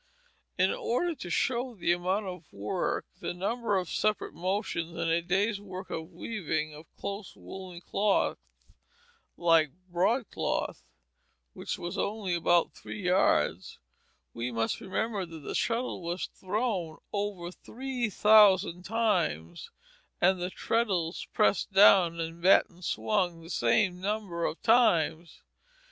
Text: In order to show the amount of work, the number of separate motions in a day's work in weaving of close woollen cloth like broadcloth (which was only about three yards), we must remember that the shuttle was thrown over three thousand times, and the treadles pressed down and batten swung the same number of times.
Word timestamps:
In 0.57 0.73
order 0.73 1.13
to 1.13 1.29
show 1.29 1.75
the 1.75 1.91
amount 1.91 2.25
of 2.25 2.51
work, 2.51 3.05
the 3.19 3.35
number 3.35 3.77
of 3.77 3.87
separate 3.87 4.33
motions 4.33 4.95
in 4.97 5.09
a 5.09 5.21
day's 5.21 5.61
work 5.61 5.91
in 5.91 6.11
weaving 6.11 6.73
of 6.73 6.87
close 6.97 7.35
woollen 7.35 7.81
cloth 7.81 8.39
like 9.37 9.69
broadcloth 9.91 10.81
(which 11.53 11.77
was 11.77 11.99
only 11.99 12.33
about 12.33 12.73
three 12.73 13.03
yards), 13.03 13.77
we 14.33 14.51
must 14.51 14.81
remember 14.81 15.23
that 15.23 15.41
the 15.41 15.53
shuttle 15.53 16.01
was 16.01 16.25
thrown 16.33 16.97
over 17.13 17.51
three 17.51 18.09
thousand 18.09 18.81
times, 18.81 19.69
and 20.19 20.41
the 20.41 20.49
treadles 20.49 21.27
pressed 21.31 21.73
down 21.73 22.19
and 22.19 22.41
batten 22.41 22.81
swung 22.81 23.41
the 23.43 23.51
same 23.51 24.01
number 24.01 24.45
of 24.45 24.59
times. 24.63 25.43